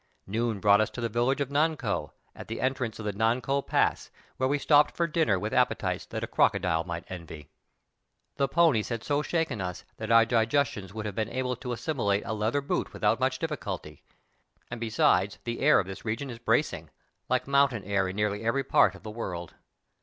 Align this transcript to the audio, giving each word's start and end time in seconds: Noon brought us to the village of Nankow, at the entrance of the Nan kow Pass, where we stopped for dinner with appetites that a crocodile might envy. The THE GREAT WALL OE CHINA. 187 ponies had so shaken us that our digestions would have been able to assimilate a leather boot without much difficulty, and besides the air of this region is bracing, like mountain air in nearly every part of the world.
Noon 0.25 0.59
brought 0.59 0.81
us 0.81 0.89
to 0.89 0.99
the 0.99 1.09
village 1.09 1.41
of 1.41 1.49
Nankow, 1.51 2.11
at 2.35 2.47
the 2.47 2.59
entrance 2.59 2.97
of 2.97 3.05
the 3.05 3.13
Nan 3.13 3.39
kow 3.39 3.61
Pass, 3.61 4.09
where 4.37 4.49
we 4.49 4.57
stopped 4.57 4.95
for 4.95 5.05
dinner 5.05 5.37
with 5.37 5.53
appetites 5.53 6.07
that 6.07 6.23
a 6.23 6.27
crocodile 6.27 6.83
might 6.83 7.03
envy. 7.07 7.51
The 8.37 8.45
THE 8.47 8.47
GREAT 8.47 8.57
WALL 8.57 8.67
OE 8.69 8.73
CHINA. 8.73 8.85
187 8.89 8.89
ponies 8.89 8.89
had 8.89 9.03
so 9.03 9.21
shaken 9.21 9.61
us 9.61 9.85
that 9.97 10.11
our 10.11 10.25
digestions 10.25 10.91
would 10.95 11.05
have 11.05 11.13
been 11.13 11.29
able 11.29 11.55
to 11.57 11.71
assimilate 11.71 12.23
a 12.25 12.33
leather 12.33 12.61
boot 12.61 12.93
without 12.93 13.19
much 13.19 13.37
difficulty, 13.37 14.01
and 14.71 14.79
besides 14.81 15.37
the 15.43 15.59
air 15.59 15.79
of 15.79 15.85
this 15.85 16.03
region 16.03 16.31
is 16.31 16.39
bracing, 16.39 16.89
like 17.29 17.45
mountain 17.47 17.83
air 17.83 18.07
in 18.07 18.15
nearly 18.15 18.43
every 18.43 18.63
part 18.63 18.95
of 18.95 19.03
the 19.03 19.11
world. 19.11 19.53